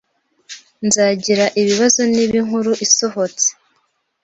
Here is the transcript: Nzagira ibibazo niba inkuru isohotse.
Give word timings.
Nzagira 0.87 1.45
ibibazo 1.61 2.01
niba 2.11 2.33
inkuru 2.41 2.71
isohotse. 2.85 3.47